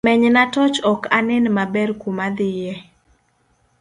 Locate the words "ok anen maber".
0.91-1.89